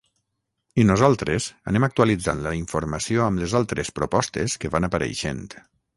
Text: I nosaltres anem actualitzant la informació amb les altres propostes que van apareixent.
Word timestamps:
I 0.83 0.85
nosaltres 0.91 1.49
anem 1.73 1.85
actualitzant 1.87 2.41
la 2.47 2.55
informació 2.61 3.23
amb 3.27 3.43
les 3.45 3.57
altres 3.61 3.93
propostes 4.01 4.57
que 4.65 4.73
van 4.79 4.89
apareixent. 4.89 5.45